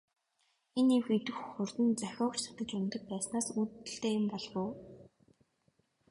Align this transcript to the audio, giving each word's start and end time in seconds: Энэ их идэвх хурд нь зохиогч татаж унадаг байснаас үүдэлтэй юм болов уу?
Энэ 0.79 0.93
их 0.99 1.07
идэвх 1.17 1.39
хурд 1.51 1.75
нь 1.85 1.97
зохиогч 1.99 2.37
татаж 2.43 2.69
унадаг 2.75 3.03
байснаас 3.11 3.47
үүдэлтэй 3.59 4.13
юм 4.17 4.25
болов 4.31 4.53
уу? 4.63 4.71